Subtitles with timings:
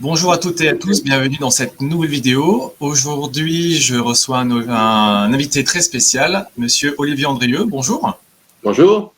[0.00, 2.72] Bonjour à toutes et à tous, bienvenue dans cette nouvelle vidéo.
[2.78, 7.64] Aujourd'hui, je reçois un, un, invité très spécial, Monsieur Olivier Andrieux.
[7.64, 8.16] Bonjour.
[8.62, 9.12] Bonjour.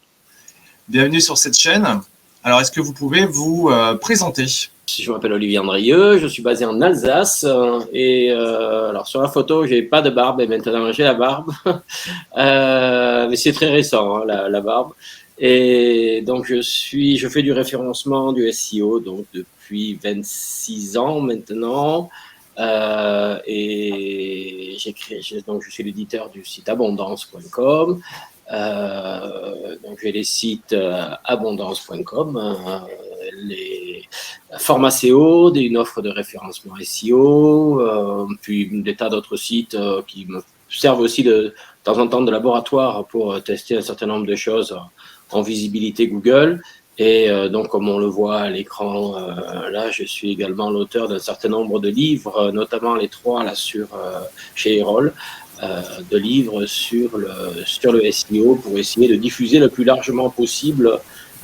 [0.88, 2.00] Bienvenue sur cette chaîne.
[2.42, 4.46] Alors, est-ce que vous pouvez vous euh, présenter?
[4.88, 9.28] Je m'appelle Olivier Andrieux, je suis basé en Alsace euh, et euh, alors sur la
[9.28, 11.52] photo, j'ai pas de barbe et maintenant j'ai la barbe,
[12.36, 14.92] mais c'est très récent hein, la, la, barbe.
[15.42, 22.10] Et donc je suis, je fais du référencement du SEO donc depuis 26 ans maintenant.
[22.58, 28.02] Euh, et j'ai donc je suis l'éditeur du site abondance.com.
[28.52, 32.86] Euh, donc j'ai les sites euh, abondance.com,
[33.44, 34.04] les
[34.58, 39.76] formats SEO, une offre de référencement SEO, puis des tas d'autres sites
[40.06, 44.06] qui me servent aussi de, de, temps en temps de laboratoire pour tester un certain
[44.06, 44.76] nombre de choses
[45.32, 46.62] en visibilité Google.
[46.98, 51.08] Et euh, donc, comme on le voit à l'écran, euh, là, je suis également l'auteur
[51.08, 53.88] d'un certain nombre de livres, notamment les trois là sur
[54.54, 55.14] chez Erol,
[55.62, 57.28] euh, de livres sur le,
[57.66, 60.98] sur le SEO pour essayer de diffuser le plus largement possible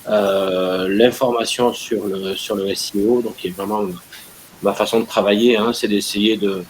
[0.09, 3.21] euh, l'information sur le, sur le SEO.
[3.21, 3.83] Donc, qui est vraiment
[4.63, 6.63] ma façon de travailler, hein, c'est d'essayer de,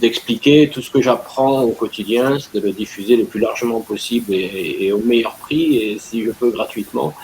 [0.00, 4.92] d'expliquer tout ce que j'apprends au quotidien, de le diffuser le plus largement possible et,
[4.92, 7.14] au meilleur prix, et si je peux gratuitement,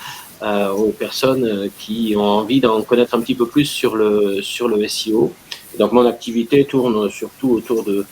[0.42, 4.68] euh, aux personnes qui ont envie d'en connaître un petit peu plus sur le, sur
[4.68, 5.32] le SEO.
[5.78, 8.06] donc mon activité tourne surtout autour de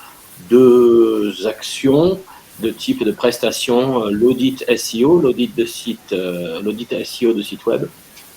[0.50, 2.18] deux actions
[2.60, 7.64] de type de prestation, euh, l'audit SEO, l'audit de site, euh, l'audit SEO de site
[7.66, 7.86] web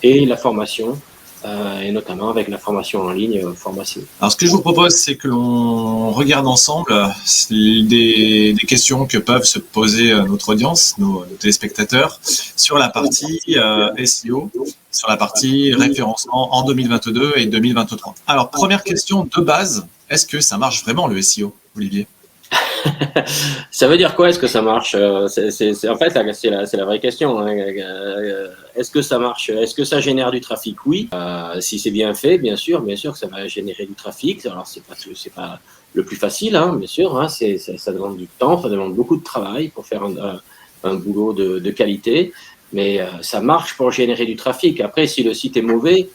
[0.03, 1.10] et la formation, euh,
[1.45, 4.01] et notamment avec la formation en ligne formation.
[4.19, 6.93] Alors ce que je vous propose, c'est que l'on regarde ensemble
[7.49, 12.19] des, des, questions que peuvent se poser notre audience, nos téléspectateurs,
[12.55, 13.39] sur la partie
[14.05, 14.51] SEO,
[14.91, 18.15] sur la partie référencement en 2022 et 2023.
[18.27, 22.07] Alors première question de base, est-ce que ça marche vraiment le SEO Olivier?
[23.71, 24.95] ça veut dire quoi Est-ce que ça marche
[25.27, 27.39] c'est, En fait, c'est la, vraie question.
[27.39, 27.55] Hein.
[28.75, 30.85] Est-ce que ça marche Est-ce que ça génère du trafic?
[30.85, 31.09] Oui.
[31.13, 34.45] Euh, si c'est bien fait, bien sûr, bien sûr que ça va générer du trafic.
[34.45, 35.59] Alors, c'est pas,
[35.93, 37.19] le plus facile, hein, bien sûr.
[37.19, 37.27] Hein.
[37.29, 42.33] Ça demande du temps, ça demande beaucoup de travail pour faire un, boulot de, qualité.
[42.73, 44.79] Mais euh, ça marche pour générer du trafic.
[44.79, 46.07] Après, si le site est mauvais,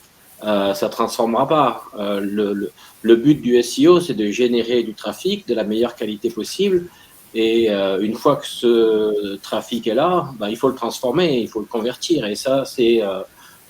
[0.45, 1.85] euh, ça transformera pas.
[1.99, 2.71] Euh,
[3.03, 6.87] le, but du SEO, c'est de générer du trafic de la meilleure qualité possible.
[7.35, 11.49] Et euh, une fois que ce trafic est là, bah, il faut le transformer, il
[11.49, 12.27] faut le convertir.
[12.27, 13.03] Et ça, c'est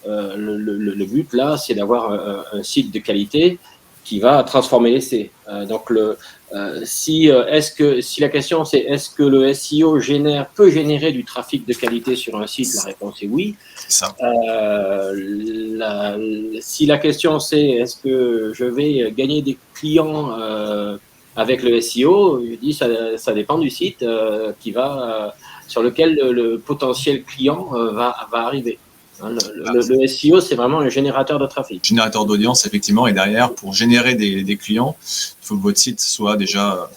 [0.07, 2.13] le, but là, c'est d'avoir
[2.53, 3.59] un, site de qualité
[4.07, 5.31] qui va transformer l'essai.
[5.69, 6.17] donc, le,
[6.55, 10.71] euh, si, euh, est-ce que, si la question c'est est-ce que le SEO génère, peut
[10.71, 13.57] générer du trafic de qualité sur un site, la réponse est oui.
[13.89, 14.15] Ça.
[14.23, 15.13] Euh,
[15.77, 16.17] la,
[16.61, 20.97] si la question c'est est-ce que je vais gagner des clients euh,
[21.35, 22.87] avec le SEO, je dis ça,
[23.19, 24.05] ça dépend du site
[24.61, 25.35] qui va,
[25.67, 28.79] sur lequel le, le potentiel client va, va arriver.
[29.23, 31.85] Hein, le, le, le, SEO, c'est vraiment un générateur de trafic.
[31.85, 36.01] Générateur d'audience, effectivement, et derrière, pour générer des, des, clients, il faut que votre site
[36.01, 36.91] soit déjà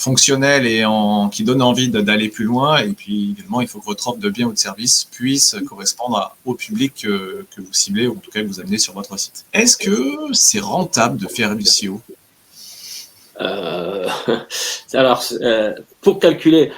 [0.00, 2.78] fonctionnel et en, qui donne envie d'aller plus loin.
[2.78, 6.16] Et puis également, il faut que votre offre de biens ou de services puisse correspondre
[6.16, 8.94] à, au public que, que, vous ciblez ou en tout cas que vous amenez sur
[8.94, 9.44] votre site.
[9.52, 12.00] Est-ce que c'est rentable de faire du SEO
[13.40, 14.06] euh,
[14.92, 15.72] alors, euh,
[16.02, 16.72] pour calculer,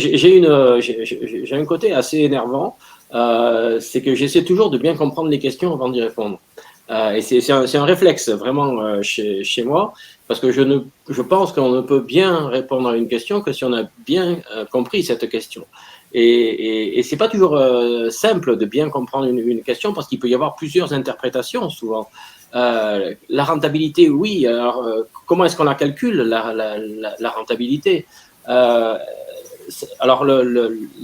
[0.00, 2.76] j'ai un côté assez énervant.
[3.14, 6.38] Euh, c'est que j'essaie toujours de bien comprendre les questions avant d'y répondre.
[6.90, 9.92] Euh, et c'est un, un, réflexe vraiment euh, chez, chez, moi,
[10.26, 13.52] parce que je, ne, je pense qu'on ne peut bien répondre à une question que
[13.52, 15.66] si on a bien euh, compris cette question.
[16.12, 20.08] Et, et, et c'est pas toujours euh, simple de bien comprendre une, une question, parce
[20.08, 22.08] qu'il peut y avoir plusieurs interprétations souvent.
[22.52, 24.44] la rentabilité, oui.
[24.48, 24.84] Alors,
[25.26, 28.06] comment est-ce qu'on la calcule, la, la, la, la rentabilité?
[29.98, 30.24] Alors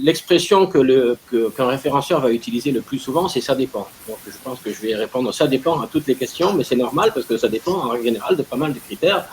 [0.01, 1.17] l'expression le,
[1.55, 3.87] qu'un référenceur va utiliser le plus souvent, c'est ça dépend.
[4.07, 6.75] Donc je pense que je vais répondre ça dépend à toutes les questions, mais c'est
[6.75, 9.25] normal parce que ça dépend en général de pas mal de critères.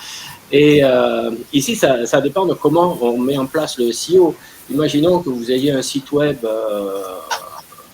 [0.52, 4.34] Et euh, ici, ça, dépend de comment on met en place le SEO.
[4.70, 7.02] Imaginons que vous ayez un site web euh,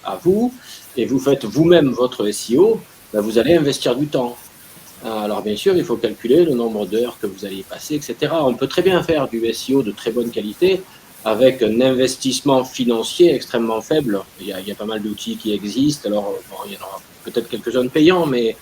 [0.05, 0.53] à vous
[0.97, 2.81] et vous faites vous-même votre SEO,
[3.13, 4.37] ben vous allez investir du temps.
[5.05, 8.33] Alors bien sûr, il faut calculer le nombre d'heures que vous allez passer, etc.
[8.43, 10.83] On peut très bien faire du SEO de très bonne qualité
[11.25, 14.21] avec un investissement financier extrêmement faible.
[14.41, 16.09] Il y a, pas mal d'outils qui existent.
[16.09, 16.35] Alors,
[16.67, 18.57] il y en aura peut-être quelques-uns payants, mais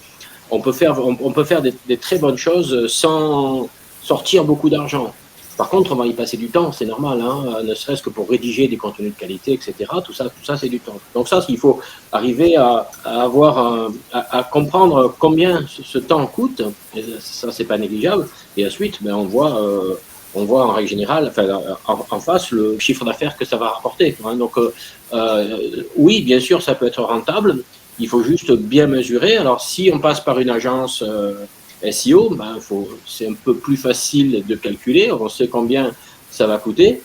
[0.50, 3.68] on peut faire, on, peut faire des, des, très bonnes choses sans
[4.02, 5.12] sortir beaucoup d'argent.
[5.58, 8.30] Par contre, on va y passer du temps, c'est normal, hein, ne serait-ce que pour
[8.30, 9.74] rédiger des contenus de qualité, etc.
[10.04, 11.00] Tout ça, tout ça, c'est du temps.
[11.14, 11.80] Donc ça, il faut
[12.12, 16.62] arriver à, avoir, à, comprendre combien ce, temps coûte.
[16.94, 18.28] Et ça, c'est pas négligeable.
[18.56, 19.94] Et ensuite, ben, on voit, euh,
[20.34, 24.16] on voit en règle générale, enfin, en, face, le chiffre d'affaires que ça va rapporter.
[24.24, 24.36] Hein.
[24.36, 24.72] Donc, euh,
[25.12, 27.62] euh, oui, bien sûr, ça peut être rentable.
[27.98, 29.36] Il faut juste bien mesurer.
[29.36, 31.02] Alors, si on passe par une agence
[31.90, 32.58] SEO, ben,
[33.06, 35.10] c'est un peu plus facile de calculer.
[35.12, 35.92] On sait combien
[36.30, 37.02] ça va coûter,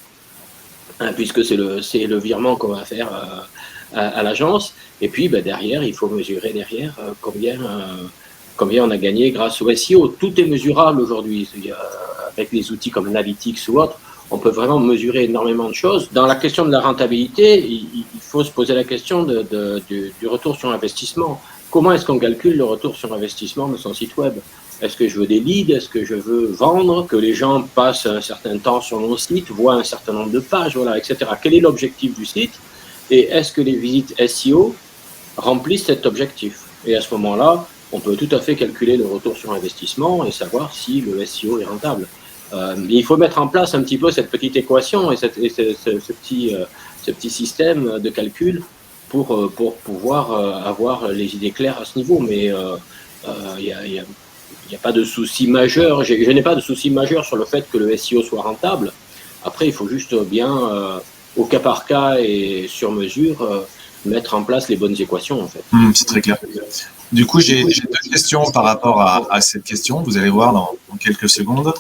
[1.00, 4.74] hein, puisque c'est le, virement qu'on va faire euh, à, l'agence.
[5.02, 8.08] Et puis ben, derrière, il faut mesurer derrière euh, combien, euh,
[8.56, 10.08] combien on a gagné grâce au SEO.
[10.08, 11.48] Tout est mesurable aujourd'hui.
[12.36, 14.00] Avec des outils comme Analytics ou autres,
[14.32, 16.10] on peut vraiment mesurer énormément de choses.
[16.12, 20.72] Dans la question de la rentabilité, il, faut se poser la question du, retour sur
[20.72, 21.40] investissement.
[21.70, 24.34] Comment est-ce qu'on calcule le retour sur investissement de son site web?
[24.82, 25.72] Est-ce que je veux des leads?
[25.76, 27.06] Est-ce que je veux vendre?
[27.06, 30.40] Que les gens passent un certain temps sur mon site, voient un certain nombre de
[30.40, 31.18] pages, voilà, etc.
[31.42, 32.54] Quel est l'objectif du site?
[33.12, 34.76] Et est-ce que les visites SEO
[35.38, 36.62] remplissent cet objectif?
[36.86, 40.32] Et à ce moment-là, on peut tout à fait calculer le retour sur investissement et
[40.32, 42.08] savoir si le SEO est rentable.
[42.52, 46.56] Euh, il faut mettre en place un petit peu cette petite équation et, ce, petit,
[46.56, 46.66] euh,
[47.02, 48.64] ce petit système de calcul
[49.10, 50.34] pour, euh, pouvoir
[50.66, 52.20] avoir les idées claires à ce niveau.
[52.20, 52.52] Mais
[53.60, 53.64] il
[54.70, 56.04] n'y a pas de souci majeur.
[56.04, 58.92] Je, n'ai pas de souci majeur sur le fait que le SEO soit rentable.
[59.46, 61.02] Après, il faut juste bien,
[61.38, 63.66] au cas par cas et sur mesure,
[64.06, 65.48] mettre en place les bonnes équations.
[65.72, 66.38] Hmm, c'est très clair.
[67.14, 70.02] Du coup, j'ai deux questions par rapport à, cette question.
[70.02, 71.72] Vous allez voir dans, quelques secondes.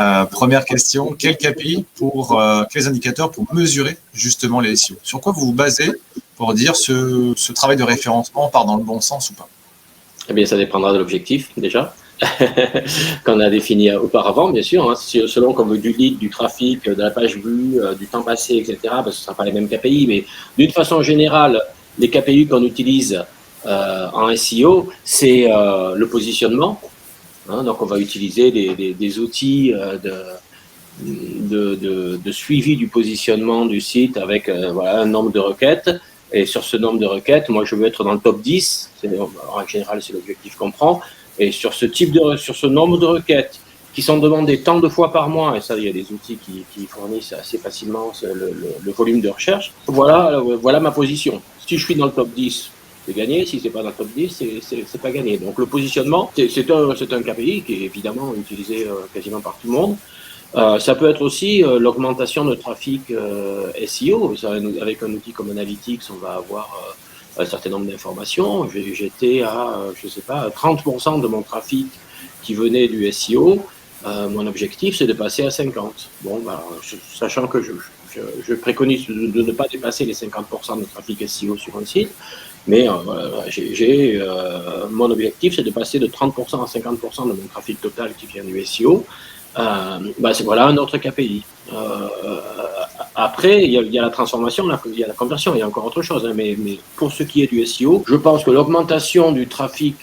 [0.00, 2.42] Euh, première question, quel KPI pour
[2.72, 5.92] quels indicateurs pour mesurer justement les SEO Sur quoi vous vous basez
[6.36, 9.48] pour dire ce, ce travail de référencement part dans le bon sens ou pas?
[10.28, 11.94] Eh bien, ça dépendra de l'objectif, déjà,
[13.24, 14.90] qu'on a défini auparavant, bien sûr.
[14.90, 18.56] Hein, selon comme du lead, du trafic, de la page vue, euh, du temps passé,
[18.56, 20.24] etc., parce que ce ne sera pas les mêmes KPI, mais
[20.58, 21.60] d'une façon générale,
[21.98, 23.22] les KPI qu'on utilise
[23.66, 26.80] euh, en SEO, c'est euh, le positionnement.
[27.48, 29.72] Hein, donc, on va utiliser des, outils
[31.02, 31.74] de,
[32.16, 35.90] de, suivi du positionnement du site avec un nombre de requêtes
[36.32, 38.90] et sur ce nombre de requêtes, moi, je veux être dans le top 10.
[39.54, 41.00] En général, c'est l'objectif qu'on prend.
[41.38, 43.58] Et sur ce type de, sur ce nombre de requêtes
[43.92, 46.38] qui sont demandées tant de fois par mois, et ça, il y a des outils
[46.38, 49.72] qui, fournissent assez facilement le, volume de recherche.
[49.86, 51.42] Voilà, voilà ma position.
[51.66, 52.70] Si je suis dans le top 10,
[53.06, 53.44] c'est gagné.
[53.46, 55.38] Si c'est pas dans le top 10, c'est pas gagné.
[55.38, 59.68] Donc le positionnement, c'est un, un KPI qui est évidemment utilisé euh, quasiment par tout
[59.68, 59.96] le monde.
[60.54, 64.34] Euh, ça peut être aussi euh, l'augmentation de trafic euh, SEO.
[64.80, 66.94] Avec un outil comme Analytics, on va avoir
[67.38, 68.68] un certain nombre d'informations.
[68.68, 71.86] J'étais à, je sais pas, 30% de mon trafic
[72.42, 73.60] qui venait du SEO.
[74.04, 76.10] mon objectif, c'est de passer à 50.
[76.22, 76.62] Bon, bah,
[77.14, 77.72] sachant que je,
[78.46, 82.10] je, préconise de, ne pas dépasser les 50% de trafic SEO sur un site,
[82.66, 82.86] mais
[83.48, 84.20] j'ai
[84.90, 88.44] mon objectif, c'est de passer de 30% à 50% de mon trafic total qui vient
[88.44, 89.04] du SEO.
[89.58, 91.42] Euh, bah, c'est voilà un autre KPI.
[91.72, 92.08] Euh,
[93.14, 95.84] après, il y, a, la transformation, il y a la conversion, il y a encore
[95.84, 96.24] autre chose.
[96.26, 96.56] Hein, mais,
[96.96, 99.96] pour ce qui est du SEO, je pense que l'augmentation du trafic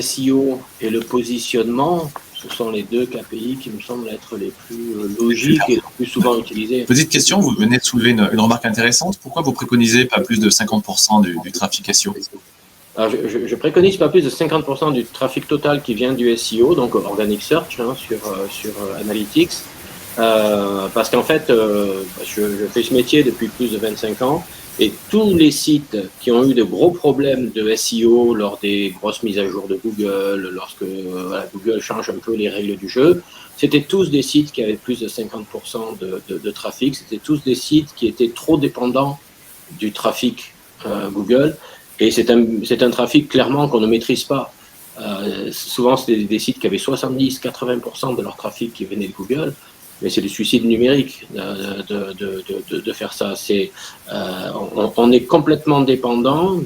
[0.00, 2.10] SEO et le positionnement,
[2.50, 5.82] ce sont les deux KPI qui me semblent être les plus euh, logiques et les
[5.96, 6.84] plus souvent utilisés.
[6.84, 9.18] Petite question, vous venez de soulever une, remarque intéressante.
[9.18, 12.14] Pourquoi vous préconisez pas plus de 50% du, du trafic SEO
[12.98, 16.94] je, je, préconise pas plus de 50% du trafic total qui vient du SEO, donc
[16.94, 19.52] Organic Search hein, sur, euh, sur euh, Analytics,
[20.18, 24.44] euh, parce qu'en fait, euh, je, je, fais ce métier depuis plus de 25 ans,
[24.78, 29.22] et tous les sites qui ont eu de gros problèmes de SEO lors des grosses
[29.22, 30.84] mises à jour de Google, lorsque
[31.54, 33.22] Google change un peu les règles du jeu,
[33.56, 37.94] c'était tous des sites qui avaient plus de 50% de, trafic, c'était tous des sites
[37.96, 39.18] qui étaient trop dépendants
[39.78, 40.52] du trafic
[41.10, 41.56] Google.
[41.98, 44.52] Et c'est un, un, trafic clairement qu'on ne maîtrise pas.
[45.00, 49.54] Euh, souvent, c'était des sites qui avaient 70-80% de leur trafic qui venait de Google,
[50.02, 53.34] mais c'est du suicide numérique de, de, de, de faire ça.
[53.34, 53.70] C'est,
[54.12, 56.60] euh, on, on, est complètement dépendant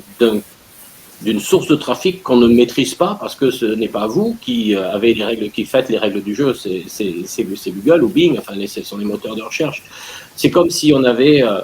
[1.22, 4.74] d'une source de trafic qu'on ne maîtrise pas parce que ce n'est pas vous qui
[4.74, 8.82] avez les règles, qui faites les règles du jeu, c'est Google ou Bing, enfin, ce
[8.82, 9.82] sont les moteurs de recherche.
[10.34, 11.60] C'est comme si on avait euh,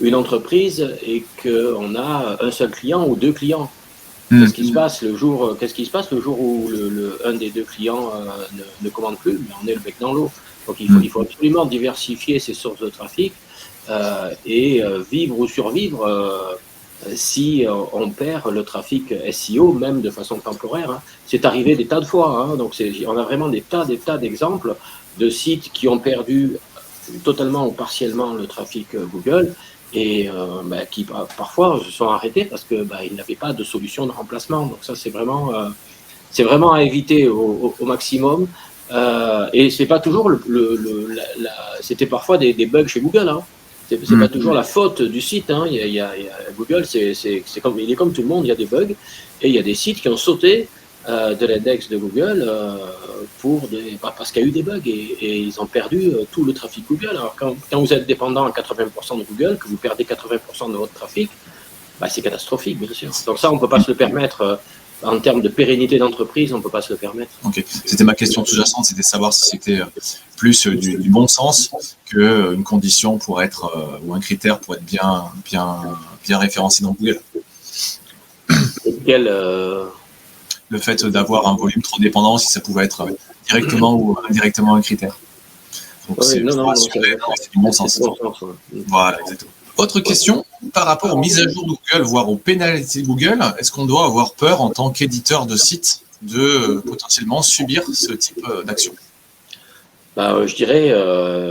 [0.00, 3.70] une entreprise et qu'on a un seul client ou deux clients.
[4.30, 4.42] Hmm.
[4.42, 7.32] Qu'est-ce qui se passe le jour Qu'est-ce qui se passe le jour où le, un
[7.32, 10.30] des deux clients euh, ne, ne, commande plus On est le bec dans l'eau.
[10.66, 11.04] Donc il faut, hmm.
[11.04, 13.32] il faut, absolument diversifier ses sources de trafic
[13.88, 16.54] euh, et euh, vivre ou survivre euh,
[17.14, 17.64] si
[17.94, 20.90] on perd le trafic SEO, même de façon temporaire.
[20.90, 21.02] Hein.
[21.26, 22.42] C'est arrivé des tas de fois.
[22.42, 22.56] Hein.
[22.56, 22.74] Donc
[23.06, 24.76] on a vraiment des tas, des tas d'exemples
[25.18, 26.58] de sites qui ont perdu
[27.24, 29.54] totalement ou partiellement le trafic Google
[29.92, 34.06] et euh, bah, qui parfois se sont arrêtés parce qu'ils bah, n'avaient pas de solution
[34.06, 34.66] de remplacement.
[34.66, 35.68] Donc ça, c'est vraiment, euh,
[36.30, 38.46] c'est vraiment à éviter au, au, maximum.
[38.92, 41.08] Euh, et c'est pas toujours le, le,
[41.40, 43.28] la, c'était parfois des, des, bugs chez Google.
[43.28, 43.42] Hein.
[43.88, 44.28] C'est pas mm.
[44.28, 45.50] toujours la faute du site.
[45.50, 45.66] Hein.
[45.68, 46.10] Il, y a, il, y a,
[46.56, 47.14] Google, c'est,
[47.62, 48.44] comme, il est comme tout le monde.
[48.44, 48.94] Il y a des bugs
[49.42, 50.68] et il y a des sites qui ont sauté
[51.08, 52.76] euh, de l'index de Google euh,
[53.38, 56.24] pour des, bah, parce qu'il y a eu des bugs et, ils ont perdu euh,
[56.30, 57.10] tout le trafic Google.
[57.10, 60.76] Alors quand, quand, vous êtes dépendant à 80% de Google, que vous perdez 80% de
[60.76, 61.30] votre trafic,
[61.98, 63.10] bah, c'est catastrophique, bien sûr.
[63.26, 64.60] Donc ça, on ne peut pas se le permettre.
[65.02, 67.30] En termes de pérennité d'entreprise, on ne peut pas se le permettre.
[67.44, 69.80] Ok, c'était ma question sous-jacente, c'était savoir si c'était
[70.36, 71.70] plus du, du, bon sens
[72.06, 75.76] qu'une condition pour être, ou un critère pour être bien, bien,
[76.24, 77.20] bien référencé dans Google.
[79.06, 79.28] quel,
[80.70, 83.06] le fait d'avoir un volume trop dépendant, si ça pouvait être
[83.46, 85.18] directement ou indirectement un critère.
[86.08, 86.46] Donc c'est du
[87.56, 88.00] bon sens.
[88.86, 89.50] Voilà, exactement.
[89.80, 90.44] Autre question,
[90.74, 93.86] par rapport aux mises à jour de Google, voire aux pénalités de Google, est-ce qu'on
[93.86, 98.62] doit avoir peur en tant qu'éditeur de site de euh, potentiellement subir ce type euh,
[98.62, 98.92] d'action?
[100.18, 100.92] Bah, euh, je dirais,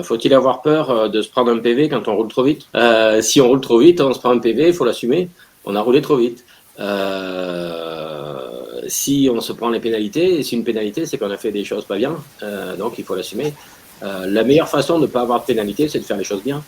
[0.03, 2.67] faut-il avoir peur de se prendre un PV quand on roule trop vite?
[3.21, 5.27] Si on roule trop vite, on se prend un PV, il faut l'assumer.
[5.65, 6.45] On a roulé trop vite.
[8.87, 11.65] Si on se prend les pénalités, et si une pénalité, c'est qu'on a fait des
[11.65, 12.15] choses pas bien,
[12.77, 13.55] donc il faut l'assumer.
[14.03, 16.63] La meilleure façon de ne pas avoir de pénalité, c'est de faire les choses bien.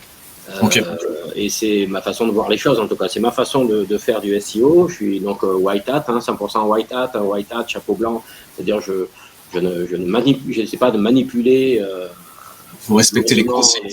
[1.36, 3.07] Et c'est ma façon de voir les choses, en tout cas.
[3.07, 4.88] C'est ma façon de, faire du SEO.
[4.89, 8.24] Je suis donc white hat, 100% hein, white hat, white hat, chapeau blanc.
[8.55, 9.05] C'est-à-dire, je,
[9.53, 9.95] je, ne, je
[10.62, 11.81] ne sais pas de manipuler.
[12.88, 13.89] Vous respectez les consignes.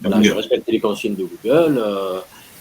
[0.00, 1.82] Voilà, je respecte les consignes de Google.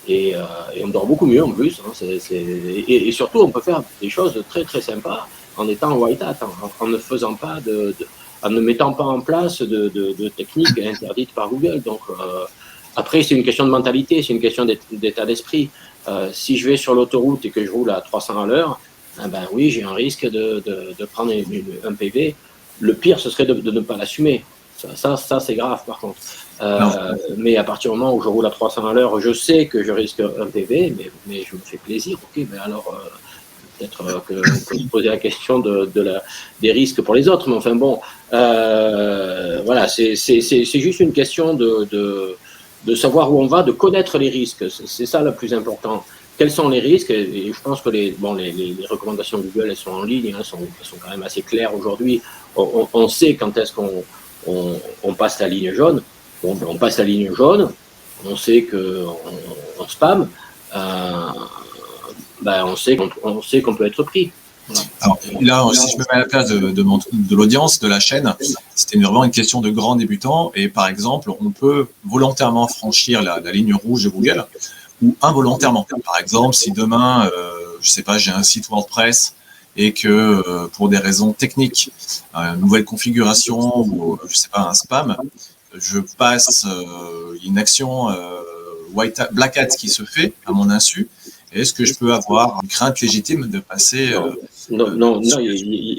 [0.07, 0.39] Et, euh,
[0.75, 1.79] et, on dort beaucoup mieux en plus.
[1.85, 1.91] Hein,
[2.31, 6.37] et, et, surtout, on peut faire des choses très très sympas en étant white hat,
[6.79, 7.93] en, ne faisant pas de,
[8.41, 11.81] en ne mettant pas en place de, de, de techniques interdites par Google.
[11.81, 12.45] Donc euh,
[12.99, 15.69] après, c'est une question de mentalité, c'est une question d'état d'esprit.
[16.07, 18.79] Euh, si je vais sur l'autoroute et que je roule à 300 à l'heure,
[19.23, 20.63] eh ben oui, j'ai un risque de,
[20.99, 21.31] de prendre
[21.89, 22.35] un PV.
[22.79, 24.43] Le pire, ce serait de, ne pas l'assumer.
[24.77, 26.19] Ça, ça, ça c'est grave par contre.
[26.61, 29.65] Euh, mais à partir du moment où je roule à 300 à l'heure, je sais
[29.67, 32.17] que je risque un PV, mais, mais je me fais plaisir.
[32.23, 33.09] Ok, mais alors euh,
[33.77, 36.23] peut-être que peut poser la question de, de, la,
[36.61, 37.49] des risques pour les autres.
[37.49, 37.99] Mais enfin bon,
[38.33, 42.37] euh, voilà, c'est juste une question de, de,
[42.85, 44.65] de, savoir où on va, de connaître les risques.
[44.69, 46.05] C'est ça le plus important.
[46.37, 47.11] Quels sont les risques?
[47.11, 50.59] Et je pense que les, bon, les, recommandations Google, elles sont en ligne, hein, sont,
[50.81, 52.21] sont quand même assez claires aujourd'hui.
[52.55, 54.03] On, on, sait quand est-ce qu'on
[54.47, 56.01] on, on passe la ligne jaune.
[56.41, 57.71] Ben, on passe la ligne jaune,
[58.25, 59.17] on sait qu'on
[59.77, 60.29] on spam,
[60.73, 61.29] euh,
[62.41, 64.31] ben on sait qu'on peut être pris.
[65.01, 68.35] Alors là, si je me mets à la place de, de, l'audience, de la chaîne,
[68.75, 70.51] c'était vraiment une question de grand débutant.
[70.55, 74.45] Et par exemple, on peut volontairement franchir la, ligne rouge de Google
[75.01, 75.87] ou involontairement.
[76.03, 79.35] Par exemple, si demain, euh, je sais pas, j'ai un site WordPress
[79.75, 81.91] et que euh, pour des raisons techniques,
[82.33, 85.15] une nouvelle configuration ou je sais pas un spam,
[85.73, 88.41] je passe euh, une action euh,
[88.93, 91.07] white black hat qui se fait à mon insu.
[91.51, 94.31] Est-ce que je peux avoir une crainte légitime de passer euh,
[94.69, 95.37] Non, non, non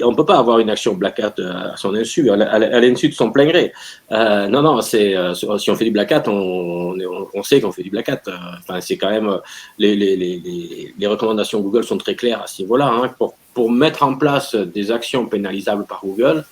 [0.03, 3.13] on ne peut pas avoir une action black hat à son insu, à l'insu de
[3.13, 3.73] son plein gré.
[4.11, 6.95] Euh, non, non, c'est si on fait du black hat, on,
[7.33, 8.21] on, sait qu'on fait du black hat.
[8.59, 9.39] Enfin, c'est quand même
[9.77, 12.87] les, les, les, les, recommandations Google sont très claires à ce niveau-là.
[12.87, 16.45] Hein, pour, pour mettre en place des actions pénalisables par Google,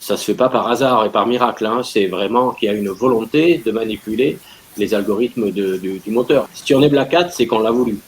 [0.00, 1.66] ça se fait pas par hasard et par miracle.
[1.66, 1.82] Hein.
[1.82, 4.38] C'est vraiment qu'il y a une volonté de manipuler
[4.76, 6.48] les algorithmes de, du moteur.
[6.54, 7.98] Si on est Black Hat, c'est qu'on l'a voulu,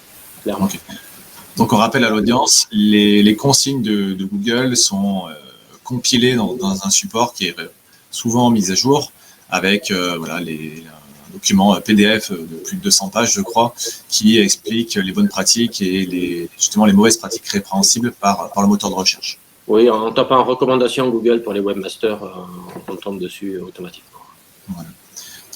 [0.43, 0.69] clairement.
[1.57, 5.35] Donc on rappelle à l'audience, les, les, consignes de, de Google sont euh,
[5.85, 7.57] compilées dans, dans, un support qui est
[8.11, 9.13] souvent mis à jour
[9.51, 13.75] avec euh, voilà, les, un document PDF de plus de 200 pages, je crois,
[14.09, 18.69] qui explique les bonnes pratiques et les, justement les mauvaises pratiques répréhensibles par, par le
[18.69, 19.39] moteur de recherche.
[19.67, 22.29] Oui, en tapant recommandation Google pour les webmasters, euh,
[22.89, 24.19] on tombe dessus automatiquement.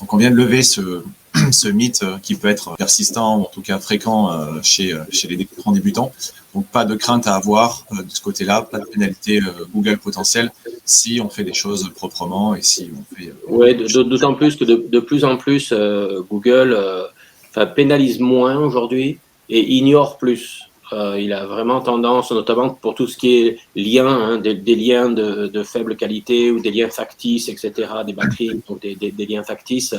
[0.00, 1.02] Donc on vient de lever ce,
[1.72, 5.72] mythe qui peut être persistant ou en tout cas fréquent euh, chez, chez les grands
[5.72, 6.12] débutants.
[6.54, 9.40] Donc pas de crainte à avoir euh, de ce côté-là, pas de pénalité
[9.74, 10.52] Google potentielle
[10.84, 13.32] si on fait des choses proprement et si on fait.
[13.48, 15.72] Oui, d'autant plus que de, plus en plus
[16.30, 16.78] Google
[17.74, 20.68] pénalise moins aujourd'hui et ignore plus.
[20.92, 25.08] Euh, il a vraiment tendance, notamment pour tout ce qui est lien, hein, des, liens
[25.08, 27.72] de, faible qualité ou des liens factices, etc.,
[28.06, 29.94] des batteries, donc des, liens factices.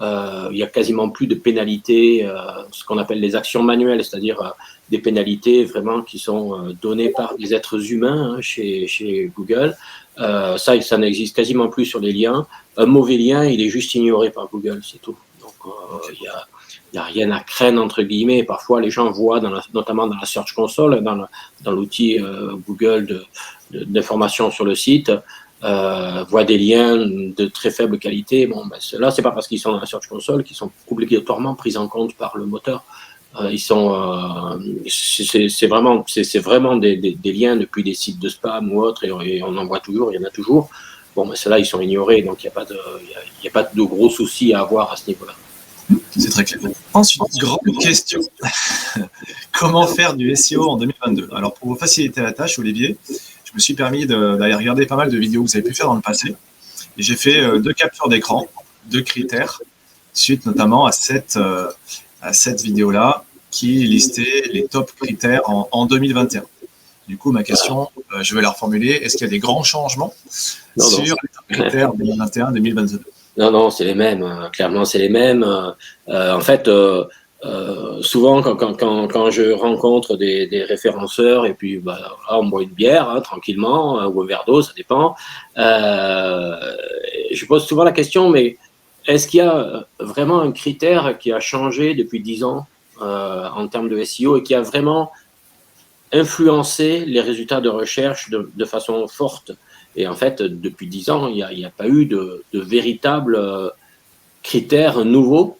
[0.00, 2.36] Euh, il y a quasiment plus de pénalités, euh,
[2.70, 4.54] ce qu'on appelle les actions manuelles, c'est-à-dire
[4.88, 9.76] des pénalités vraiment qui sont données par des êtres humains hein, chez, chez, Google.
[10.16, 12.46] ça, ça n'existe quasiment plus sur les liens.
[12.76, 15.16] Un mauvais lien, il est juste ignoré par Google, c'est tout.
[15.40, 15.54] Donc,
[16.12, 16.46] il y a
[16.92, 18.42] il n'y a rien à craindre, entre guillemets.
[18.42, 23.26] Parfois, les gens voient, dans notamment dans la Search Console, dans, l'outil euh, Google
[23.70, 25.12] d'information sur le site,
[25.62, 28.46] euh, voient des liens de très faible qualité.
[28.46, 31.54] Bon, ben, ceux-là, c'est pas parce qu'ils sont dans la Search Console qu'ils sont obligatoirement
[31.54, 32.82] pris en compte par le moteur.
[33.40, 36.04] Euh, ils sont, c'est vraiment,
[36.36, 40.12] vraiment des, liens depuis des sites de spam ou autres, et, on en voit toujours,
[40.12, 40.68] il y en a toujours.
[41.14, 44.52] Bon, ben, ceux-là, ils sont ignorés, donc il n'y a a pas de gros soucis
[44.52, 45.34] à avoir à ce niveau-là.
[46.16, 46.60] C'est très clair.
[46.94, 48.20] Ensuite, grande question.
[49.52, 53.58] Comment faire du SEO en 2022 Alors, pour vous faciliter la tâche, Olivier, je me
[53.58, 56.00] suis permis d'aller regarder pas mal de vidéos que vous avez pu faire dans le
[56.00, 56.34] passé.
[56.96, 58.46] Et j'ai fait euh, deux captures d'écran,
[58.86, 59.60] deux critères,
[60.12, 61.70] suite notamment à cette, euh,
[62.22, 66.44] à cette vidéo-là qui listait les top critères en, 2021.
[67.08, 68.92] Du coup, ma question, euh, je vais la reformuler.
[68.92, 73.00] Est-ce qu'il y a des grands changements sur les top critères 2021-2022
[73.36, 74.22] non, non, c'est les mêmes.
[74.22, 74.50] Hein.
[74.52, 75.44] Clairement, c'est les mêmes.
[76.08, 77.04] Euh, en fait, euh,
[77.44, 82.62] euh, souvent, quand, quand, quand, je rencontre des, référenceurs, et puis bah, là, on boit
[82.62, 85.14] une bière hein, tranquillement, ou un verre d'eau, ça dépend,
[85.56, 88.58] je pose souvent la question, mais
[89.06, 92.66] est-ce qu'il y a vraiment un critère qui a changé depuis dix ans
[93.00, 95.10] en termes de SEO et qui a vraiment
[96.12, 99.52] influencé les résultats de recherche de façon forte
[99.96, 103.68] et en fait, depuis dix ans, il n'y a, pas eu de, véritables euh,
[104.42, 105.56] critères nouveaux.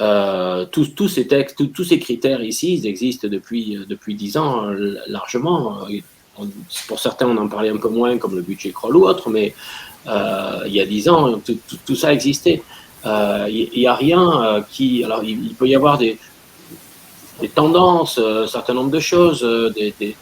[0.00, 4.96] Euh, tous, ces textes, tous, ces critères ici, ils existent depuis depuis dix ans euh,
[5.06, 5.86] largement.
[6.88, 9.54] Pour certains, on en parlait un peu moins, comme le budget crawl ou autre, mais
[10.06, 11.40] il y a dix ans,
[11.86, 12.62] tout, ça existait.
[13.04, 15.04] Il n'y a rien qui.
[15.04, 16.18] Alors, il, peut y avoir des,
[17.54, 19.42] tendances, un certain nombre de choses,
[19.76, 20.16] des,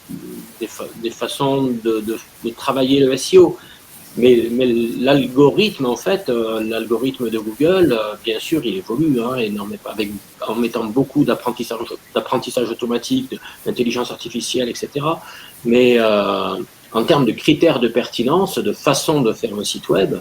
[0.66, 2.19] façons de,
[2.57, 3.57] travailler le SEO.
[4.19, 9.37] Mais, mais l'algorithme, en fait, euh, l'algorithme de Google, euh, bien sûr, il évolue hein,
[9.37, 10.11] énormément, avec,
[10.47, 14.90] en mettant beaucoup d'apprentissage automatique, d'intelligence artificielle, etc.
[15.64, 16.57] Mais euh,
[16.92, 20.16] en termes de critères de pertinence, de façon de faire un site web,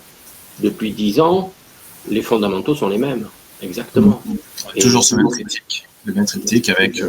[0.60, 1.52] depuis dix ans,
[2.10, 3.28] les fondamentaux sont les mêmes,
[3.62, 4.24] exactement.
[4.80, 7.02] Toujours ce même critique le même triptyque avec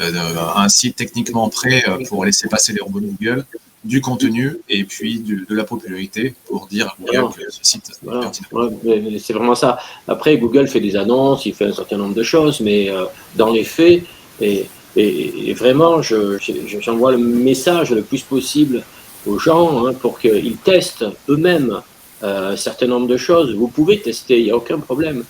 [0.00, 3.44] un site techniquement prêt euh, pour laisser passer les robots de Google,
[3.84, 9.18] du contenu et puis de la popularité pour dire à Google que ce site est
[9.18, 9.78] c'est vraiment ça.
[10.08, 12.90] Après, Google fait des annonces, il fait un certain nombre de choses, mais
[13.36, 14.02] dans les faits,
[14.40, 18.82] et, et, vraiment, j'envoie le message le plus possible
[19.26, 21.82] aux gens hein, pour qu'ils testent eux-mêmes
[22.22, 23.54] un certain nombre de choses.
[23.54, 25.24] Vous pouvez tester, il n'y a aucun problème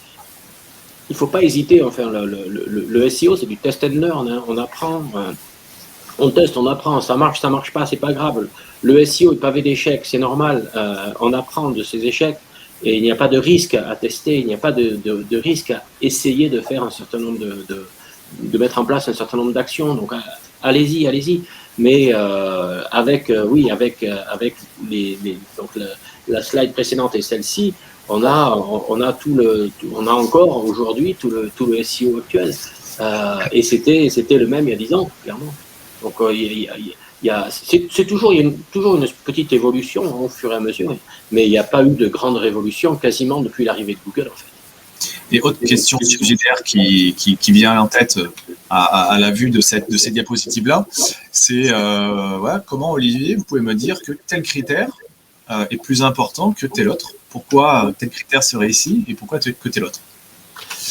[1.08, 1.82] il ne faut pas hésiter.
[1.82, 4.28] Enfin, le, SEO, c'est du test and learn.
[4.28, 4.42] Hein.
[4.48, 5.32] On apprend, euh,
[6.18, 7.00] on teste, on apprend.
[7.00, 8.48] Ça marche, ça marche pas, c'est pas grave.
[8.82, 10.70] Le SEO est pavé d'échecs, c'est normal.
[10.74, 12.38] Euh, on apprend de ces échecs
[12.82, 15.70] et il n'y a pas de risque à tester, il n'y a pas de, risque
[15.70, 17.86] à essayer de faire un certain nombre de,
[18.40, 19.94] de, mettre en place un certain nombre d'actions.
[19.94, 20.16] Donc, euh,
[20.62, 21.42] allez-y, allez-y.
[21.76, 22.12] Mais
[22.92, 24.54] avec, oui, avec, avec
[24.88, 25.18] les,
[25.56, 25.70] donc
[26.28, 27.74] la slide précédente et celle-ci,
[28.08, 28.54] on a,
[28.88, 32.54] on a tout le, on a encore aujourd'hui tout le, tout le SEO actuel.
[33.00, 35.54] Euh, et c'était, c'était le même il y a 10 ans, clairement.
[36.02, 36.68] Donc, euh, il
[37.22, 40.56] y a, c'est, toujours, il y a toujours une petite évolution hein, au fur et
[40.56, 40.96] à mesure,
[41.32, 44.36] mais il n'y a pas eu de grande révolution quasiment depuis l'arrivée de Google, en
[44.36, 44.46] fait.
[45.32, 48.20] Et autre question subsidiaire qui, qui, qui, vient en tête
[48.68, 50.86] à, à, la vue de, cette, de ces diapositives-là,
[51.32, 54.90] c'est euh, comment, Olivier, vous pouvez me dire que tel critère
[55.50, 59.68] euh, est plus important que tel autre pourquoi tel critère serait ici et pourquoi que
[59.68, 59.98] tel autre?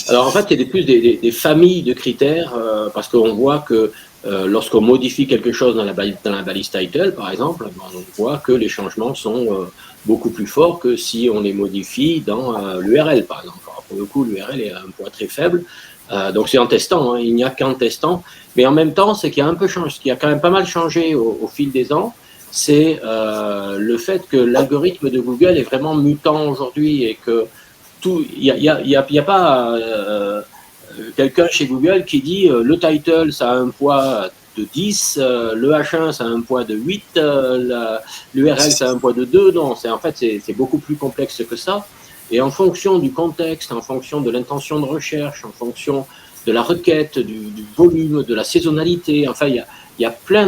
[0.09, 3.59] Alors en fait, il y a plus des, familles de critères euh, parce qu'on voit
[3.59, 3.93] que
[4.25, 8.51] euh, lorsqu'on modifie quelque chose dans la, balise title, par exemple, ben, on voit que
[8.51, 9.71] les changements sont euh,
[10.05, 12.45] beaucoup plus forts que si on les modifie dans
[12.79, 13.59] l'URL, par exemple.
[13.87, 15.63] pour le coup, l'URL est un poids très faible.
[16.35, 17.19] donc c'est en testant, hein.
[17.19, 18.21] il n'y a qu'en testant.
[18.57, 20.41] Mais en même temps, c'est qu'il y a un peu changé, qui a quand même
[20.41, 22.13] pas mal changé au fil des ans
[22.55, 27.47] c'est euh, le fait que l'algorithme de Google est vraiment mutant aujourd'hui et que
[27.99, 30.43] tout, il n'y a, y a, y y a, pas euh,
[31.15, 35.55] quelqu'un chez Google qui dit euh, le title ça a un poids de 10, euh,
[35.55, 37.97] le H1 ça a un poids de 8, euh,
[38.35, 39.53] l'URL ça a un poids de 2.
[39.53, 41.87] Non, c'est en fait c'est beaucoup plus complexe que ça.
[42.29, 46.05] Et en fonction du contexte, en fonction de l'intention de recherche, en fonction
[46.45, 49.27] de la requête, du, volume, de la saisonnalité.
[49.27, 49.65] Enfin, il y a,
[49.97, 50.47] il y a plein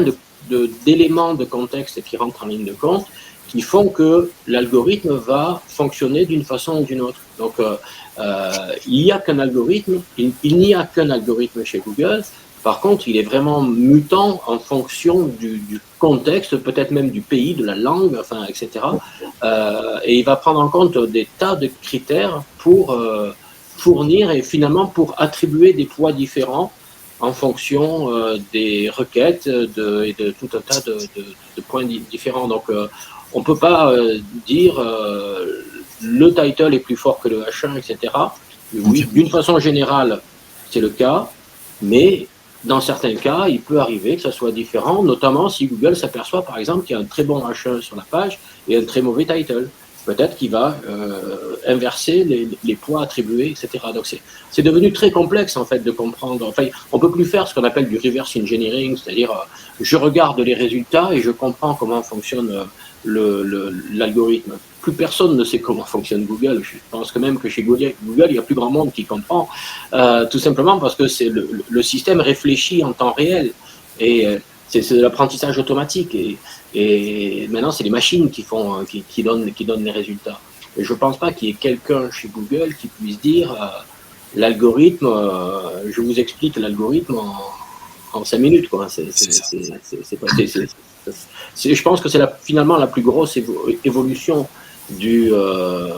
[0.85, 3.05] d'éléments de, contexte qui rentrent en ligne de compte
[3.47, 7.19] qui font que l'algorithme va fonctionner d'une façon ou d'une autre.
[7.37, 7.75] Donc, euh,
[8.19, 8.51] euh,
[8.87, 12.23] il n'y a qu'un algorithme, il, n'y a qu'un algorithme chez Google.
[12.63, 17.63] Par contre, il est vraiment mutant en fonction du, contexte, peut-être même du pays, de
[17.63, 18.69] la langue, enfin, etc.
[19.43, 22.97] Euh, et il va prendre en compte des tas de critères pour
[23.77, 26.71] fournir et finalement pour attribuer des poids différents
[27.19, 30.97] en fonction euh, des requêtes de, et de tout un tas de,
[31.67, 32.47] points différents.
[32.47, 32.87] Donc, euh,
[33.33, 35.63] on ne peut pas euh, dire euh,
[36.01, 38.13] le title est plus fort que le H1, etc.
[38.73, 40.21] Oui, d'une façon générale,
[40.69, 41.29] c'est le cas,
[41.81, 42.27] mais
[42.63, 46.57] dans certains cas, il peut arriver que ça soit différent, notamment si Google s'aperçoit par
[46.57, 49.25] exemple qu'il y a un très bon H1 sur la page et un très mauvais
[49.25, 49.69] title
[50.05, 53.85] peut-être qu'il va euh, inverser les, les, poids attribués, etc.
[53.93, 54.05] Donc
[54.51, 56.47] c'est devenu très complexe en fait de comprendre.
[56.47, 59.43] Enfin, on peut plus faire ce qu'on appelle du reverse engineering, c'est-à-dire euh,
[59.81, 64.51] je regarde les résultats et je comprends comment fonctionne euh, l'algorithme.
[64.51, 66.61] Le, plus personne ne sait comment fonctionne Google.
[66.63, 67.93] Je pense que même que chez Google,
[68.29, 69.49] il y a plus grand monde qui comprend,
[69.93, 73.51] euh, tout simplement parce que c'est le, le, système réfléchit en temps réel
[73.99, 74.37] et euh,
[74.69, 76.13] c'est de l'apprentissage automatique.
[76.13, 76.37] Et,
[76.75, 80.39] et maintenant, c'est les machines qui, font, qui, qui, donnent, qui donnent les résultats.
[80.77, 83.67] Et je ne pense pas qu'il y ait quelqu'un chez Google qui puisse dire euh,
[84.35, 88.67] l'algorithme, euh, je vous explique l'algorithme en, en 5 minutes.
[88.67, 88.89] Quoi.
[88.89, 89.07] C'est,
[91.73, 93.39] je pense que c'est finalement la plus grosse
[93.85, 94.45] évolution
[94.89, 95.93] du, euh,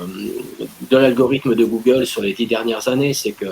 [0.91, 3.47] de l'algorithme de Google sur les dix dernières années, c'est que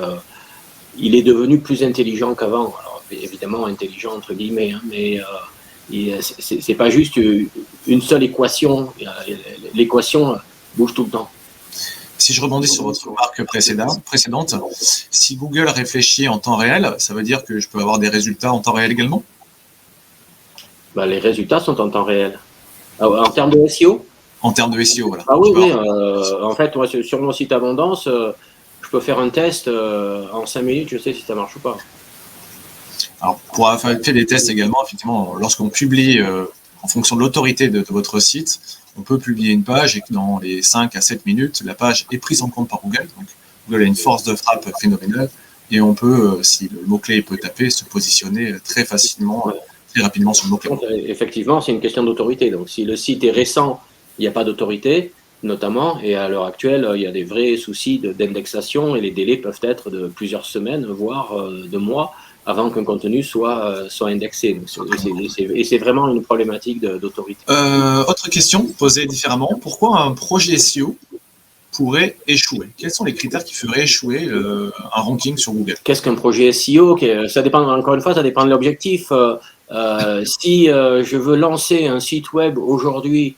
[0.98, 2.74] il est devenu plus intelligent qu'avant.
[2.80, 5.20] Alors, évidemment, intelligent entre guillemets, hein, mais
[5.94, 7.20] euh, c'est pas juste
[7.88, 8.92] une seule équation.
[9.74, 10.38] L'équation
[10.76, 11.30] bouge tout le temps.
[12.18, 14.56] Si je rebondis sur votre remarque précédente, précédente,
[15.12, 18.54] si Google réfléchit en temps réel, ça veut dire que je peux avoir des résultats
[18.54, 19.24] en temps réel également?
[20.96, 22.40] Bah, Les résultats sont en temps réel.
[23.00, 24.06] Ah en termes de SEO
[24.42, 25.24] En termes de SEO, voilà.
[25.28, 25.72] Ah oui, oui.
[25.72, 28.32] Euh, en fait, moi, sur mon site Abondance, euh,
[28.82, 31.60] je peux faire un test euh, en 5 minutes, je sais si ça marche ou
[31.60, 31.78] pas.
[33.22, 36.46] Alors, pour faire des tests également, effectivement, lorsqu'on publie euh,
[36.82, 38.60] en fonction de l'autorité de, de, votre site,
[38.98, 42.06] on peut publier une page et que dans les 5 à 7 minutes, la page
[42.12, 43.08] est prise en compte par Google.
[43.18, 43.28] Donc,
[43.68, 45.30] Google a une force de frappe phénoménale
[45.72, 49.52] et on peut, euh, si le mot-clé peut taper, se positionner très facilement,
[49.94, 51.06] très rapidement sur le mot-clé.
[51.08, 52.52] Effectivement, c'est une question d'autorité.
[52.52, 53.82] Donc, si le site est récent,
[54.18, 55.12] il n'y a pas d'autorité,
[55.44, 59.38] notamment, et à l'heure actuelle, il y a des vrais soucis d'indexation et les délais
[59.38, 62.14] peuvent être de plusieurs semaines, voire euh, de mois
[62.46, 64.60] avant qu'un contenu soit, euh, soit indexé.
[65.40, 67.40] Et c'est vraiment une problématique d'autorité.
[67.50, 69.58] Euh, autre question posée différemment.
[69.62, 70.96] Pourquoi un projet SEO
[71.72, 72.70] pourrait échouer?
[72.78, 75.76] Quels sont les critères qui feraient échouer euh, un ranking sur Google?
[75.84, 79.12] Qu'est-ce qu'un projet SEO Ça dépend, encore une fois, ça dépend de l'objectif.
[80.26, 83.36] Si je veux lancer un site web aujourd'hui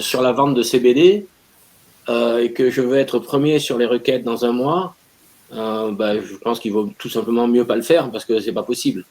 [0.00, 1.24] sur la vente de CBD
[2.08, 4.96] et que je veux être premier sur les requêtes dans un mois,
[5.52, 8.52] euh, bah, je pense qu'il vaut tout simplement mieux pas le faire parce que c'est
[8.52, 9.04] pas possible.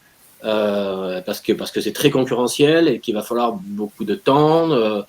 [0.43, 4.71] Euh, parce que parce que c'est très concurrentiel et qu'il va falloir beaucoup de temps,
[4.71, 5.01] euh,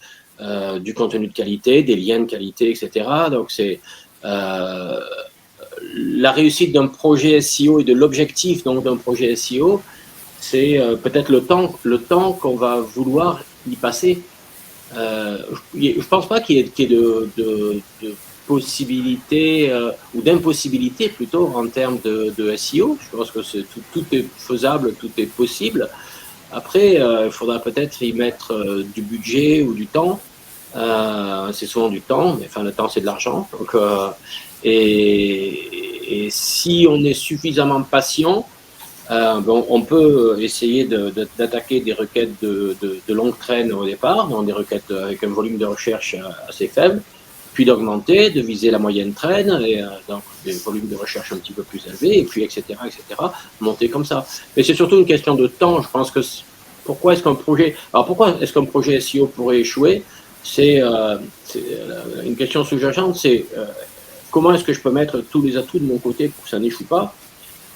[0.79, 3.09] du contenu de qualité, des liens de qualité, etc.
[3.31, 3.81] Donc c'est
[4.23, 5.03] la
[6.33, 9.83] réussite d'un projet SEO et de l'objectif d'un projet SEO,
[10.41, 14.23] c'est peut-être le temps le temps qu'on va vouloir y passer.
[14.95, 17.31] je pense pas qu'il y ait, de
[18.47, 22.99] possibilité euh, ou d'impossibilité plutôt en termes de, SEO.
[23.01, 25.89] Je pense que tout, tout, est faisable, tout est possible.
[26.53, 30.21] Après, euh, il faudra peut-être y mettre euh, du budget ou du temps.
[31.53, 33.49] C'est souvent du temps, mais enfin le temps c'est de l'argent.
[34.63, 38.47] Et, si on est suffisamment patient,
[39.09, 40.85] bon, on peut essayer
[41.39, 42.77] d'attaquer de, des requêtes de,
[43.09, 46.15] longue traîne au départ, des requêtes avec un volume de recherche
[46.47, 47.01] assez faible
[47.57, 51.39] puis d'augmenter, de viser la moyenne traîne, et euh, donc des volumes de recherche un
[51.39, 53.03] petit peu plus élevés, et puis etc., etc.,
[53.63, 54.27] monter comme ça.
[54.55, 55.81] Mais c'est surtout une question de temps.
[55.81, 56.21] Je pense que
[56.85, 60.03] pourquoi est-ce qu'un projet, alors pourquoi est-ce qu'un projet SEO pourrait échouer?
[60.43, 61.17] C'est euh,
[61.57, 63.65] euh, une question sous-jacente, c'est euh,
[64.31, 66.59] comment est-ce que je peux mettre tous les atouts de mon côté pour que ça
[66.59, 67.15] n'échoue pas?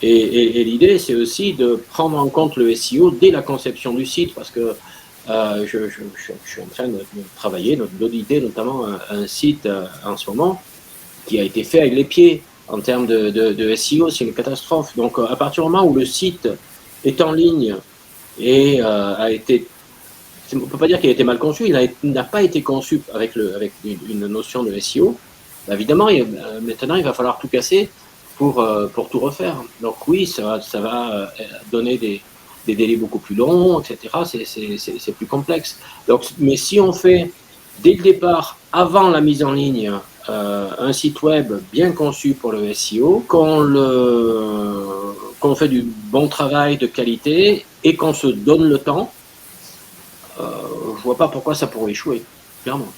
[0.03, 4.35] Et, l'idée, c'est aussi de prendre en compte le SEO dès la conception du site,
[4.35, 4.73] parce que euh,
[5.29, 7.01] je, je, suis en train de,
[7.37, 10.61] travailler, d'auditer notamment un, un site euh, en ce moment
[11.27, 14.33] qui a été fait avec les pieds en termes de, de, de SEO, c'est une
[14.33, 14.97] catastrophe.
[14.97, 16.49] Donc euh, à partir du moment où le site
[17.05, 17.77] est en ligne
[18.39, 19.67] et euh, a été,
[20.55, 23.03] on ne peut pas dire qu'il a été mal conçu, il n'a pas été conçu
[23.15, 25.17] avec, une, notion de SEO,
[25.69, 26.09] bah, évidemment,
[26.63, 27.89] maintenant il va falloir tout casser
[28.37, 29.57] pour, pour tout refaire.
[29.81, 31.33] Donc oui, ça, ça va
[31.71, 32.21] donner des,
[32.67, 33.99] des délais beaucoup plus longs, etc.
[34.25, 35.79] C'est plus complexe.
[36.07, 37.31] Donc, mais si on fait
[37.83, 39.93] dès le départ, avant la mise en ligne,
[40.29, 43.65] euh, un site web bien conçu pour le SEO, qu'on
[45.55, 49.11] fait du bon travail de qualité et qu'on se donne le temps,
[50.39, 50.45] euh,
[50.99, 52.23] je vois pas pourquoi ça pourrait échouer,
[52.63, 52.93] clairement.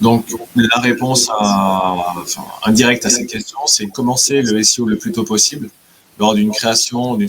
[0.00, 1.30] Donc, la réponse
[2.64, 5.68] indirecte à cette question, c'est commencer le SEO le plus tôt possible?
[6.18, 7.28] Lors d'une création, d'une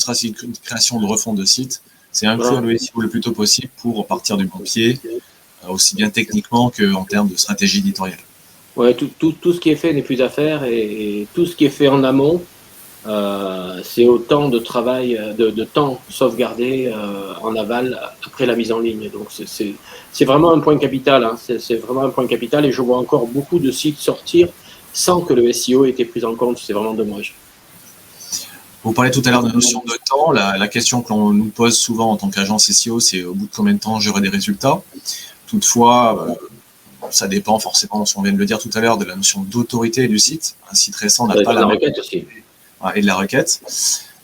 [0.64, 1.82] création de refonte de site.
[2.12, 5.96] C'est inclure le SEO le plus tôt possible pour partir du bon pied, euh, aussi
[5.96, 8.20] bien techniquement qu'en termes de stratégie éditoriale.
[8.76, 11.56] Ouais, tout, tout, tout, ce qui est fait n'est plus à faire et, tout ce
[11.56, 12.42] qui est fait en amont,
[13.06, 18.72] euh, c'est autant de travail, de, de temps sauvegardé euh, en aval après la mise
[18.72, 19.10] en ligne.
[19.10, 21.24] Donc c'est vraiment un point capital.
[21.24, 21.36] Hein.
[21.38, 24.50] C'est vraiment un point capital et je vois encore beaucoup de sites sortir
[24.94, 26.60] sans que le SEO ait été pris en compte.
[26.60, 27.34] C'est vraiment dommage.
[28.84, 30.32] Vous parlez tout à l'heure de la notion de temps.
[30.32, 33.46] La, la question que l'on nous pose souvent en tant qu'agence SEO, c'est au bout
[33.46, 34.82] de combien de temps j'aurai des résultats.
[35.48, 36.34] Toutefois, euh,
[37.12, 40.08] ça dépend forcément, on vient de le dire tout à l'heure, de la notion d'autorité
[40.08, 40.56] du site.
[40.70, 42.26] Un site récent n'a pas la, requête aussi.
[42.96, 43.62] et de la requête.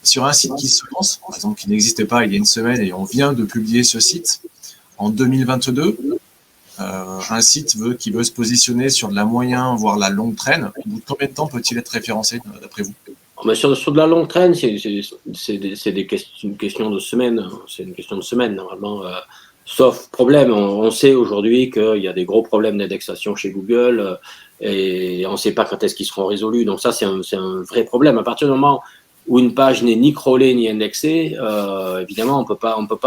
[0.04, 2.46] Sur un site qui se lance, par exemple, qui n'existait pas il y a une
[2.46, 4.42] semaine et on vient de publier ce site,
[4.98, 5.98] en 2022,
[6.80, 10.36] euh, un site veut, qui veut se positionner sur de la moyenne, voire la longue
[10.36, 12.94] traîne, au bout de combien de temps peut-il être référencé, d'après vous?
[13.54, 14.70] Sur, sur, de la longue traîne, c'est
[16.44, 17.40] une question de semaine.
[17.40, 17.60] Hein.
[17.68, 19.06] C'est une question de semaine, normalement.
[19.06, 19.12] Euh,
[19.72, 24.16] Sauf problème, on, sait aujourd'hui qu'il y a des gros problèmes d'indexation chez Google euh,
[24.62, 26.66] et on ne sait pas quand est-ce qu'ils seront résolus.
[26.66, 28.18] Donc ça, c'est un, un, vrai problème.
[28.18, 28.82] À partir du moment
[29.28, 32.98] où une page n'est ni crawlée ni indexée, euh, évidemment, on peut peut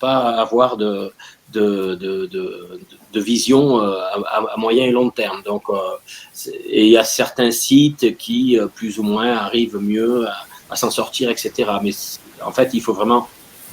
[0.00, 1.12] pas avoir de,
[1.52, 2.26] de, de,
[3.12, 5.42] de, vision euh, à, moyen et long terme.
[5.44, 5.64] Donc,
[6.66, 10.34] et il y a certains sites qui, plus ou moins, arrivent mieux à,
[10.70, 11.70] à s'en sortir, etc.
[11.82, 11.92] Mais
[12.44, 13.28] en fait, il faut vraiment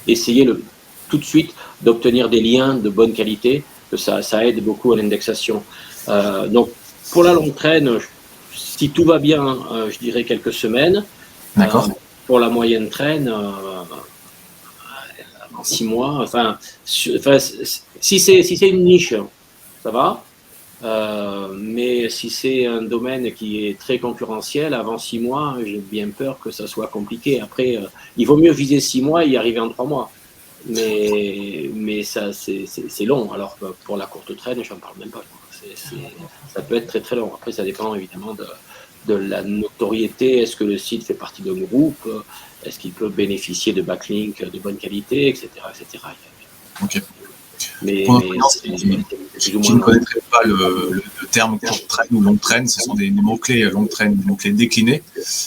[0.06, 0.62] essayer le,
[1.08, 4.96] tout de suite d'obtenir des liens de bonne qualité, que ça, ça aide beaucoup à
[4.96, 5.62] l'indexation.
[6.08, 6.70] Euh, donc,
[7.10, 7.98] pour la longue traîne,
[8.54, 11.04] si tout va bien, euh, je dirais quelques semaines.
[11.56, 11.86] D'accord.
[11.86, 11.94] Euh,
[12.26, 13.28] pour la moyenne traîne,
[15.64, 16.20] six mois.
[16.22, 19.14] Enfin, si c'est une niche,
[19.82, 20.22] ça va.
[21.54, 26.38] mais si c'est un domaine qui est très concurrentiel, avant six mois, j'ai bien peur
[26.40, 27.40] que ça soit compliqué.
[27.40, 27.78] Après,
[28.16, 30.10] il vaut mieux viser six mois et y arriver en trois mois.
[30.66, 33.32] Mais, mais ça, c'est long.
[33.32, 35.24] Alors, pour la courte traîne, je n'en parle même pas.
[36.54, 37.32] ça peut être très très long.
[37.34, 38.46] Après, ça dépend évidemment de,
[39.06, 40.38] de la notoriété.
[40.40, 42.08] Est-ce que le site fait partie d'un groupe?
[42.64, 45.48] Est-ce qu'il peut bénéficier de backlinks de bonne qualité, etc.
[45.70, 46.04] etc.
[46.82, 47.02] Ok.
[47.82, 48.06] Mais,
[49.38, 53.64] qui ne connaîtrait pas le, terme courte traîne ou longue traîne, ce sont des, mots-clés
[53.70, 55.02] longue traîne, des mots-clés déclinés,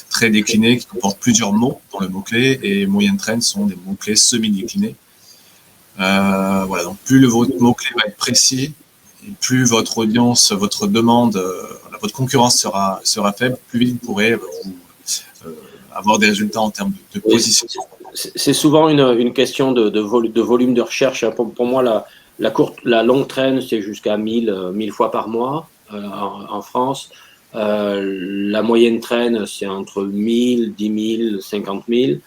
[0.10, 4.16] très déclinés, qui comportent plusieurs mots dans le mot-clé, et moyenne traîne sont des mots-clés
[4.16, 4.96] semi-déclinés.
[6.00, 8.74] Euh, voilà, donc plus le mot-clé va être précis,
[9.28, 11.64] et plus votre audience, votre demande, euh,
[12.02, 14.40] votre concurrence sera, sera faible, plus vite vous pourrez euh,
[15.94, 17.68] avoir des résultats en termes de, position.
[18.14, 21.28] C'est souvent une, une, question de, de, de, volume de recherche.
[21.32, 22.06] Pour, pour moi, la,
[22.40, 25.98] la, courte, la longue traîne, c'est jusqu'à 1000, 1000 fois par mois en,
[26.50, 27.10] en, France.
[27.54, 32.20] la moyenne traîne, c'est entre 1000, 10 000, 50 000.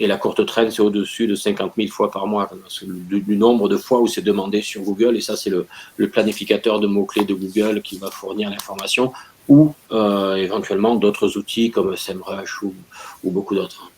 [0.00, 2.50] Et la courte traîne, c'est au-dessus de 50 000 fois par mois,
[2.82, 5.16] du, nombre de fois où c'est demandé sur Google.
[5.16, 5.66] Et ça, c'est le,
[6.08, 9.12] planificateur de mots-clés de Google qui va fournir l'information,
[9.48, 12.74] ou euh, éventuellement d'autres outils comme SEMrush ou,
[13.22, 13.90] ou beaucoup d'autres.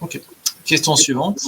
[0.00, 0.20] Ok.
[0.64, 1.40] Question suivante.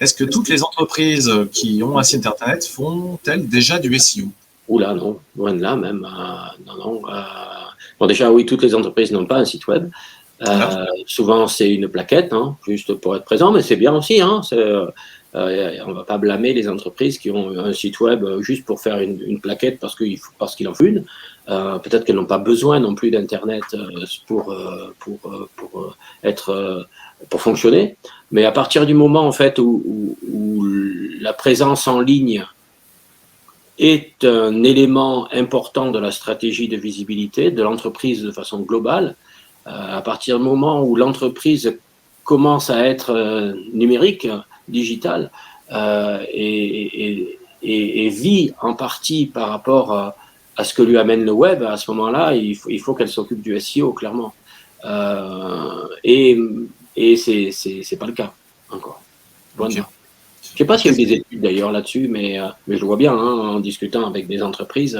[0.00, 4.28] Est-ce que toutes les entreprises qui ont un site internet font-elles déjà du SEO
[4.68, 6.04] Oula, non, loin de là même.
[6.04, 7.10] Euh, non, non.
[7.10, 7.22] Euh,
[7.98, 9.90] bon, déjà, oui, toutes les entreprises n'ont pas un site web.
[10.46, 14.20] Euh, souvent, c'est une plaquette, hein, juste pour être présent, mais c'est bien aussi.
[14.20, 14.86] Hein, euh,
[15.34, 18.98] on ne va pas blâmer les entreprises qui ont un site web juste pour faire
[19.00, 21.04] une, plaquette parce qu'il parce qu'il en faut une.
[21.48, 23.64] Euh, peut-être qu'elles n'ont pas besoin non plus d'Internet
[24.26, 24.54] pour,
[24.98, 25.18] pour,
[25.56, 26.86] pour, être,
[27.30, 27.96] pour fonctionner.
[28.30, 30.64] Mais à partir du moment en fait, où, où
[31.20, 32.44] la présence en ligne
[33.78, 39.27] est un élément important de la stratégie de visibilité de l'entreprise de façon globale, euh,
[39.64, 41.78] à partir du moment où l'entreprise
[42.24, 44.28] commence à être euh, numérique,
[44.68, 45.30] digitale,
[45.72, 47.36] euh, et,
[48.10, 49.92] vit en partie par rapport
[50.56, 53.58] à, ce que lui amène le web, à ce moment-là, il faut, qu'elle s'occupe du
[53.60, 54.34] SEO, clairement.
[56.04, 56.38] et
[57.00, 58.32] et c'est pas le cas
[58.70, 59.00] encore.
[59.56, 59.84] Je ne
[60.56, 63.12] sais pas s'il y a des études d'ailleurs là-dessus, mais, mais je le vois bien
[63.12, 64.98] hein, en discutant avec des entreprises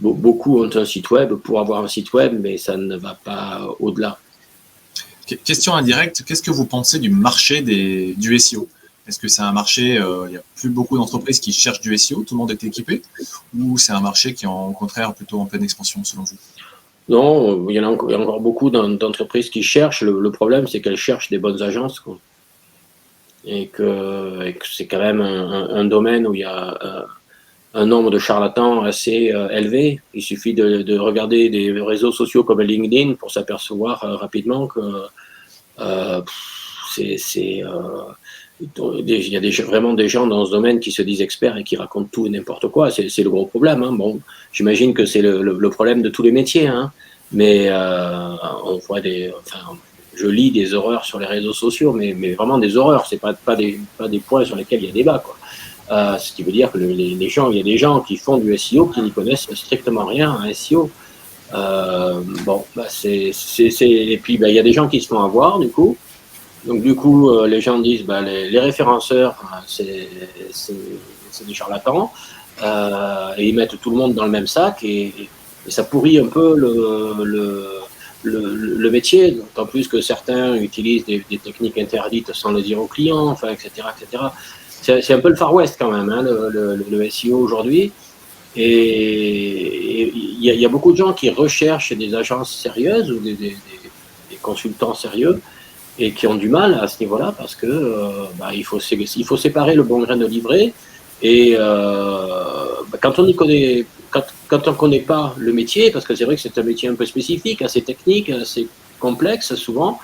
[0.00, 3.68] beaucoup ont un site web pour avoir un site web, mais ça ne va pas
[3.80, 4.18] au-delà.
[5.44, 8.68] question indirecte, qu'est-ce que vous pensez du marché des, du SEO
[9.06, 11.96] Est-ce que c'est un marché, euh, il n'y a plus beaucoup d'entreprises qui cherchent du
[11.96, 13.02] SEO, tout le monde est équipé,
[13.56, 16.36] ou c'est un marché qui est en, au contraire plutôt en pleine expansion selon vous?
[17.10, 20.02] Non, il y en a encore, beaucoup d'entreprises qui cherchent.
[20.02, 22.00] Le, problème, c'est qu'elles cherchent des bonnes agences.
[23.44, 27.02] Et que, c'est quand même un, domaine où il y a euh,
[27.72, 30.00] un nombre de charlatans assez euh, élevé.
[30.14, 34.80] Il suffit de, regarder des réseaux sociaux comme LinkedIn pour s'apercevoir rapidement que
[35.80, 36.20] euh,
[36.90, 37.78] c'est, euh,
[38.96, 41.64] il y a des, vraiment des gens dans ce domaine qui se disent experts et
[41.64, 42.90] qui racontent tout et n'importe quoi.
[42.90, 43.82] C'est, le gros problème.
[43.82, 43.92] Hein.
[43.92, 44.20] Bon,
[44.52, 46.92] j'imagine que c'est le, problème de tous les métiers, hein.
[47.32, 49.76] mais euh, on voit des, enfin,
[50.14, 53.06] je lis des horreurs sur les réseaux sociaux, mais, mais vraiment des horreurs.
[53.06, 55.36] C'est pas, pas des, pas des points sur lesquels il y a débat, quoi.
[55.90, 58.56] Ce qui veut dire que les, gens, il y a des gens qui font du
[58.56, 60.90] SEO qui n'y connaissent strictement rien à SEO.
[61.52, 65.22] Euh, bon, bah c'est, et puis bah, il y a des gens qui se font
[65.22, 65.96] avoir du coup.
[66.64, 69.34] Donc du coup, euh, les gens disent bah, les, référenceurs,
[69.66, 70.08] c'est,
[71.46, 72.12] des charlatans,
[72.62, 75.28] euh, et ils mettent tout le monde dans le même sac et,
[75.68, 77.84] ça pourrit un peu le, le,
[78.22, 83.34] le, métier, d'autant plus que certains utilisent des, techniques interdites sans le dire aux clients,
[83.34, 83.68] etc.
[83.94, 84.24] etc.
[84.82, 87.92] C'est, un peu le Far West quand même, hein, le, SEO aujourd'hui.
[88.56, 93.56] Et il y, a beaucoup de gens qui recherchent des agences sérieuses ou des,
[94.42, 95.38] consultants sérieux
[95.98, 99.74] et qui ont du mal à ce niveau-là parce que euh, bah, il, faut, séparer
[99.74, 100.72] le bon grain de livret.
[101.20, 106.06] Et euh, bah, quand on y connaît, quand, quand on connaît pas le métier, parce
[106.06, 108.66] que c'est vrai que c'est un métier un peu spécifique, assez technique, assez
[108.98, 109.98] complexe souvent,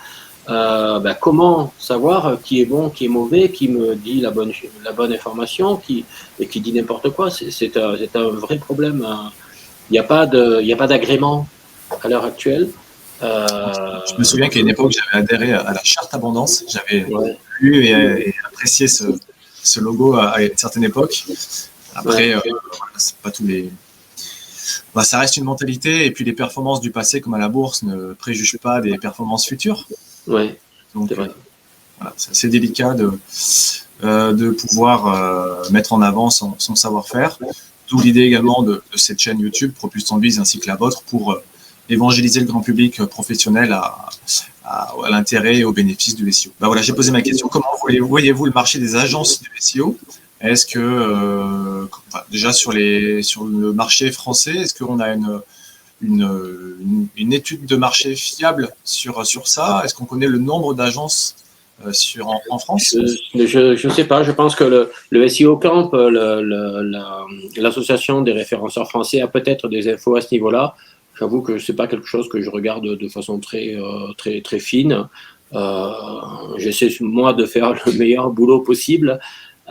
[0.48, 4.52] euh, ben, comment savoir qui est bon, qui est mauvais, qui me dit la bonne,
[4.84, 6.04] la bonne information qui,
[6.38, 7.30] et qui dit n'importe quoi?
[7.30, 9.04] C'est un, un, vrai problème.
[9.04, 9.32] Hein.
[9.90, 11.46] Il n'y a pas d'agrément
[12.02, 12.68] à l'heure actuelle.
[13.22, 16.64] Euh, je me souviens qu'à une époque, j'avais adhéré à la charte abondance.
[16.68, 17.06] J'avais
[17.60, 19.04] lu et, apprécié ce,
[19.62, 21.24] ce, logo à, une certaine époque.
[21.94, 22.40] Après, euh,
[22.96, 23.70] c'est pas tous les.
[24.94, 27.82] Bah, ça reste une mentalité et puis les performances du passé, comme à la bourse,
[27.82, 29.86] ne préjugent pas des performances futures.
[30.26, 30.58] Ouais.
[30.94, 31.14] Donc, euh,
[31.98, 33.10] voilà, c'est assez délicat de,
[34.04, 37.38] euh, de pouvoir euh, mettre en avant son, savoir-faire.
[37.88, 41.38] D'où l'idée également de, cette chaîne YouTube, Propulse Bise ainsi que la vôtre, pour
[41.88, 44.08] évangéliser le grand public professionnel à,
[44.64, 46.50] à, l'intérêt et au bénéfice du SEO.
[46.60, 47.46] Ben voilà, j'ai posé ma question.
[47.46, 49.96] Comment voyez-vous le marché des agences de SEO
[50.40, 51.86] Est-ce que,
[52.32, 55.40] déjà sur, les, sur le marché français, est-ce qu'on a une,
[56.02, 59.82] une, une, étude de marché fiable sur, sur ça?
[59.84, 61.36] Est-ce qu'on connaît le nombre d'agences
[61.84, 62.96] euh, sur, en, France?
[63.34, 64.22] Je ne sais pas.
[64.22, 65.92] Je pense que le, le SEO Camp,
[67.56, 70.74] l'association des référenceurs français, a peut-être des infos à ce niveau-là.
[71.18, 74.40] J'avoue que ce n'est pas quelque chose que je regarde de façon très, euh, très,
[74.42, 75.08] très fine.
[75.54, 75.90] Euh,
[76.58, 79.18] J'essaie, moi, de faire le meilleur boulot possible.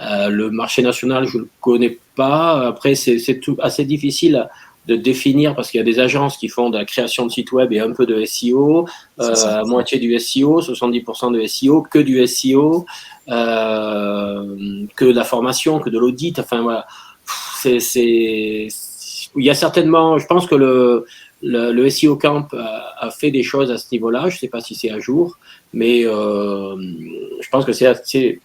[0.01, 2.67] Euh, le marché national, je ne le connais pas.
[2.67, 3.19] Après, c'est
[3.59, 4.47] assez difficile
[4.88, 7.52] de définir, parce qu'il y a des agences qui font de la création de sites
[7.52, 8.88] web et un peu de SEO,
[9.19, 12.86] euh, moitié du SEO, 70% de SEO, que du SEO,
[13.30, 16.38] euh, que de la formation, que de l'audit.
[16.39, 16.86] Enfin voilà,
[17.60, 18.67] c'est, c'est,
[19.36, 21.06] il y a certainement, je pense que le,
[21.41, 24.30] le, SEO Camp a, fait des choses à ce niveau-là.
[24.30, 25.38] Je ne sais pas si c'est à jour,
[25.74, 26.76] mais euh,
[27.41, 28.39] je pense que c'est assez,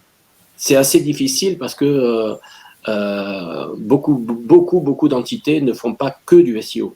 [0.56, 2.34] c'est assez difficile parce que euh,
[2.86, 6.94] beaucoup, beaucoup, beaucoup d'entités ne font pas que du SEO.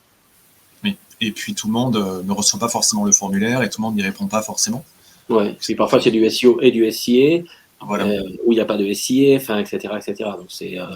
[0.82, 0.96] Oui.
[1.20, 3.86] Et puis tout le monde euh, ne reçoit pas forcément le formulaire et tout le
[3.86, 4.84] monde n'y répond pas forcément.
[5.28, 7.42] Oui, parfois c'est du SEO et du SIA,
[7.80, 8.04] voilà.
[8.04, 10.30] euh, où il n'y a pas de SIA, enfin, etc., etc.
[10.36, 10.86] Donc c'est, euh,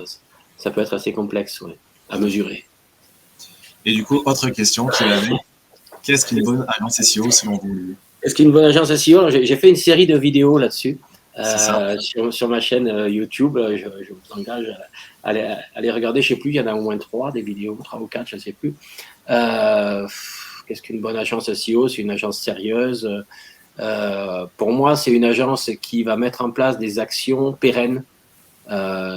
[0.58, 1.78] ça peut être assez complexe ouais,
[2.10, 2.64] à mesurer.
[3.86, 5.32] Et du coup, autre question qu'il avait,
[6.02, 7.94] qu'est-ce qu'une bonne agence SEO selon vous?
[8.22, 10.98] Est-ce qu'une bonne agence SEO J'ai fait une série de vidéos là-dessus.
[11.38, 13.56] Euh, sur, sur, ma chaîne euh, YouTube.
[13.56, 14.66] Euh, je, je, vous engage
[15.22, 16.20] à aller, à les regarder.
[16.20, 18.06] Je ne sais plus, il y en a au moins trois des vidéos, trois ou
[18.06, 18.74] quatre, je ne sais plus.
[19.28, 23.08] Qu'est-ce qu'une bonne agence SEO C'est une agence sérieuse.
[24.56, 28.02] pour moi, c'est une agence qui va mettre en place des actions pérennes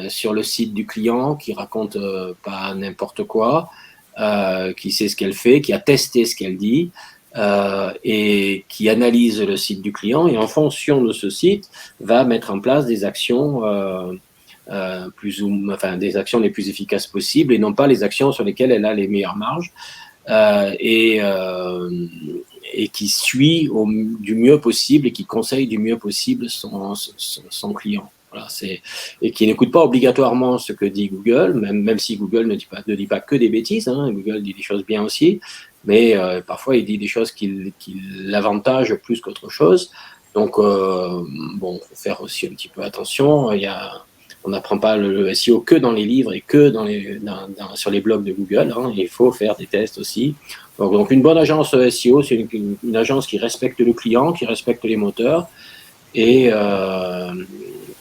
[0.09, 1.97] sur le site du client, qui raconte
[2.43, 3.69] pas n'importe quoi,
[4.77, 6.91] qui sait ce qu'elle fait, qui a testé ce qu'elle dit,
[7.37, 11.69] euh, et qui analyse le site du client et en fonction de ce site
[12.01, 14.11] va mettre en place des actions euh,
[14.69, 18.33] euh, plus ou enfin des actions les plus efficaces possibles et non pas les actions
[18.33, 19.71] sur lesquelles elle a les meilleures marges
[20.27, 21.21] et
[22.73, 23.69] et qui suit
[24.19, 28.09] du mieux possible et qui conseille du mieux possible son, son, son client.
[28.31, 28.81] Voilà, c'est
[29.21, 32.67] et qui n'écoute pas obligatoirement ce que dit Google, même même si Google ne dit
[32.69, 33.89] pas ne dit pas que des bêtises.
[33.89, 35.41] Hein, Google dit des choses bien aussi,
[35.85, 36.15] mais
[36.45, 39.91] parfois il dit des choses qui, qui l'avantagent plus qu'autre chose.
[40.33, 43.51] Donc, bon, faut faire aussi un petit peu attention.
[43.51, 44.03] Il y a,
[44.43, 46.87] on n'apprend pas le, SEO que dans les livres et que dans
[47.75, 48.73] sur les blogs de Google.
[48.75, 48.91] Hein.
[48.95, 50.35] Il faut faire des tests aussi.
[50.77, 54.95] Donc, une bonne agence SEO, c'est une, agence qui respecte le client, qui respecte les
[54.95, 55.47] moteurs
[56.15, 57.33] et euh,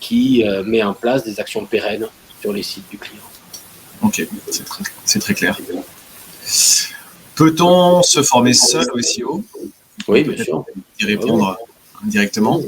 [0.00, 2.06] qui euh, met en place des actions pérennes
[2.40, 3.22] sur les sites du client.
[4.02, 4.26] Ok,
[5.04, 5.58] c'est très, clair.
[7.40, 9.42] Peut-on se former seul au SEO
[10.08, 10.62] Oui, bien sûr.
[11.00, 11.56] Y répondre
[12.04, 12.60] directement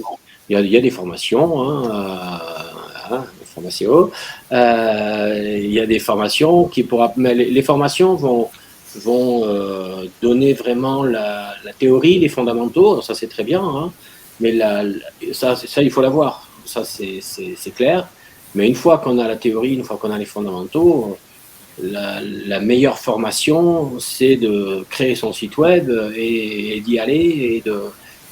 [0.48, 1.60] il y, a, des formations.
[1.60, 2.30] Hein,
[3.10, 4.10] euh, hein formations.
[4.50, 8.48] Euh, il y a des formations qui pourra, mais les, formations vont,
[8.96, 13.02] vont euh, donner vraiment la, théorie, les fondamentaux.
[13.02, 13.92] ça c'est très bien, hein.
[14.40, 14.84] mais la,
[15.32, 16.48] ça, ça il faut l'avoir.
[16.64, 18.08] Ça c'est clair.
[18.54, 21.18] Mais une fois qu'on a la théorie, une fois qu'on a les fondamentaux,
[21.80, 27.14] la, meilleure formation, c'est de créer son site web et, d'y aller
[27.56, 27.82] et de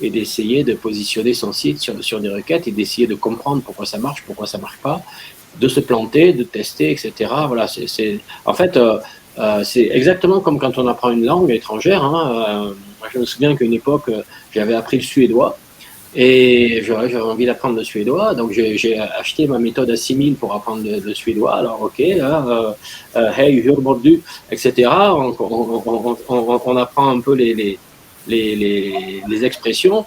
[0.03, 3.99] et d'essayer de positionner son site sur, des requêtes et d'essayer de comprendre pourquoi ça
[3.99, 5.03] marche, pourquoi ça marche pas,
[5.61, 7.31] de se planter, de tester, etc.
[7.47, 7.67] Voilà,
[8.47, 8.99] en fait, euh,
[9.39, 12.03] euh, c'est exactement comme quand on apprend une langue étrangère.
[12.03, 12.71] Hein.
[12.71, 14.11] Euh, je me souviens qu'à une époque,
[14.53, 15.59] j'avais appris le suédois
[16.15, 20.83] et j'avais envie d'apprendre le suédois, donc j'ai acheté ma méthode à 6000 pour apprendre
[20.85, 21.55] le, suédois.
[21.55, 22.77] Alors, ok, là,
[23.15, 24.91] hey, hurbordu, etc.
[24.91, 27.79] On, apprend un peu les,
[28.27, 30.05] les, les, expressions.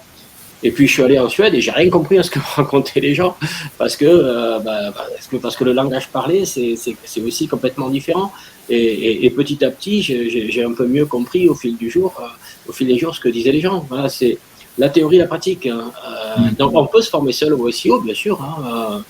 [0.66, 3.02] Et puis je suis allé en Suède et j'ai rien compris à ce que racontaient
[3.02, 3.36] les gens
[3.78, 8.32] parce que, euh, bah, parce que, parce que le langage parlé c'est aussi complètement différent.
[8.70, 12.70] Et, et, petit à petit, j'ai un peu mieux compris au fil du jour, euh,
[12.70, 13.86] au fil des jours, ce que disaient les gens.
[13.90, 14.38] Voilà, c'est
[14.78, 15.66] la théorie, la pratique.
[15.66, 15.92] Hein.
[16.06, 16.56] Euh, mm.
[16.56, 18.42] donc on peut se former seul au SEO, bien sûr.
[18.42, 19.04] Hein,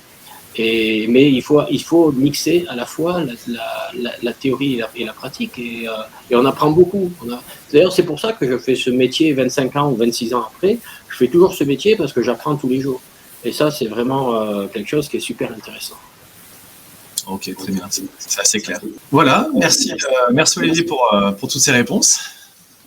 [0.56, 5.14] et, mais il faut, il faut mixer à la fois la, la, théorie et la,
[5.14, 5.58] pratique.
[5.58, 5.88] Et,
[6.30, 7.12] et, on apprend beaucoup.
[7.72, 10.78] D'ailleurs, c'est pour ça que je fais ce métier 25 ans ou 26 ans après
[11.14, 13.00] je fais toujours ce métier parce que j'apprends tous les jours.
[13.44, 15.98] Et ça, c'est vraiment euh, quelque chose qui est super intéressant.
[17.28, 18.82] Ok, très bien, c'est assez clair.
[19.12, 19.96] Voilà, merci, euh,
[20.34, 22.20] merci Olivier pour, euh, pour toutes ces réponses.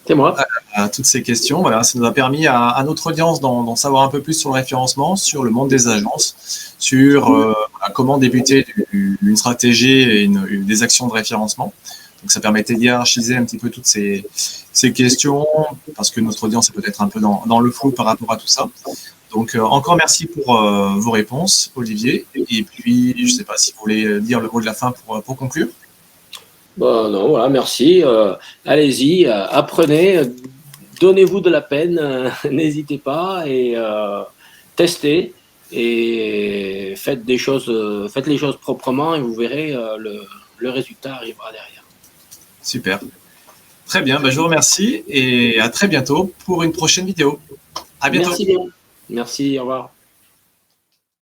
[0.06, 0.36] C'est moi.
[0.72, 1.62] À, toutes ces questions.
[1.62, 4.54] Voilà, ça nous a permis à, notre audience d'en savoir un peu plus sur le
[4.54, 7.56] référencement, sur le monde des agences, sur
[7.94, 11.72] comment débuter une stratégie et une, des actions de référencement.
[12.22, 14.24] Donc ça permettait d'hierarchiser un petit peu toutes ces,
[14.72, 15.46] ces, questions,
[15.96, 18.36] parce que notre audience est peut-être un peu dans, dans, le flou par rapport à
[18.36, 18.68] tout ça.
[19.32, 22.26] Donc euh, encore merci pour euh, vos réponses, Olivier.
[22.34, 24.92] Et puis, je ne sais pas si vous voulez dire le mot de la fin
[24.92, 25.68] pour, pour conclure.
[26.76, 28.02] Bon, non, voilà, merci.
[28.04, 30.22] Euh, allez-y, apprenez,
[31.00, 33.76] donnez-vous de la peine, n'hésitez pas et
[34.76, 35.32] testez
[35.72, 37.72] et faites des choses,
[38.12, 40.20] faites les choses proprement et vous verrez le,
[40.58, 41.84] le résultat arrivera derrière.
[42.62, 43.00] Super.
[43.86, 47.38] Très bien, bah, je vous remercie et à très bientôt pour une prochaine vidéo.
[48.00, 48.30] À bientôt.
[48.30, 48.56] Merci.
[49.08, 49.95] Merci, au revoir.